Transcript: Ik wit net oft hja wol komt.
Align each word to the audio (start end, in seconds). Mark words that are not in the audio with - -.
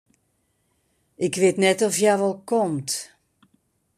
Ik 1.25 1.33
wit 1.39 1.57
net 1.65 1.79
oft 1.87 2.01
hja 2.01 2.13
wol 2.21 2.35
komt. 2.49 2.89